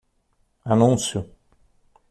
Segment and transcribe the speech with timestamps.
[0.73, 1.19] Anúncio